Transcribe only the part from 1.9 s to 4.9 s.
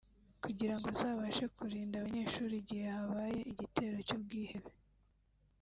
abanyeshuli igihe habaye igitero cy’ubwihebe